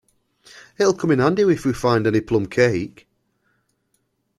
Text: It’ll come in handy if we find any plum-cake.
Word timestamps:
It’ll 0.79 0.95
come 0.95 1.11
in 1.11 1.19
handy 1.19 1.43
if 1.43 1.63
we 1.63 1.73
find 1.73 2.07
any 2.07 2.21
plum-cake. 2.21 3.07